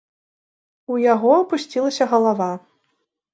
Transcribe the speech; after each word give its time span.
У 0.95 0.97
яго 1.13 1.31
апусцілася 1.41 2.09
галава. 2.15 2.49